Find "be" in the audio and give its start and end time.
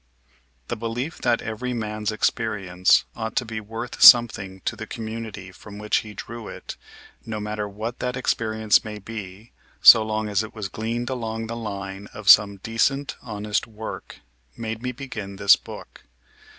3.45-3.59, 8.97-9.51